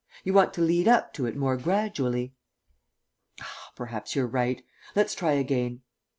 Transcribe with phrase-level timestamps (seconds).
[0.23, 2.33] You want to lead up to it more gradually."
[3.39, 4.65] "Ah, perhaps you're right.
[4.95, 5.81] Let's try again."